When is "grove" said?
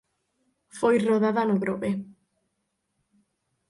1.63-1.91